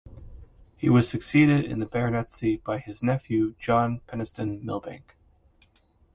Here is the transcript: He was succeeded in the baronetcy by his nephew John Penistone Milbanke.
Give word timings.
He 0.77 0.89
was 0.89 1.07
succeeded 1.07 1.65
in 1.65 1.77
the 1.77 1.85
baronetcy 1.85 2.57
by 2.63 2.79
his 2.79 3.03
nephew 3.03 3.53
John 3.59 4.01
Penistone 4.07 4.63
Milbanke. 4.63 5.13